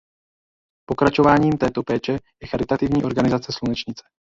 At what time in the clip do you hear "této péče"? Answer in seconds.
1.57-2.11